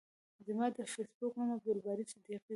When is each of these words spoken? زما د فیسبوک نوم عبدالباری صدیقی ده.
زما 0.45 0.65
د 0.75 0.77
فیسبوک 0.93 1.33
نوم 1.37 1.49
عبدالباری 1.55 2.05
صدیقی 2.11 2.37
ده. 2.39 2.49